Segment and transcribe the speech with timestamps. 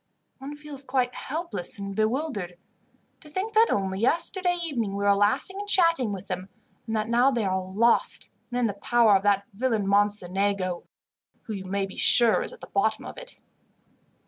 [0.39, 2.57] "One feels quite helpless and bewildered.
[3.19, 6.49] To think that only yesterday evening we were laughing and chatting with them,
[6.87, 10.87] and that now they are lost, and in the power of that villain Mocenigo,
[11.43, 13.39] who you may be sure is at the bottom of it.